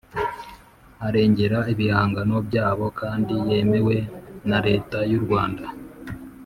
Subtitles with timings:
[1.07, 3.95] Arengera ibihangano byabo kandi yemewe
[4.49, 5.65] na leta y’u Rwanda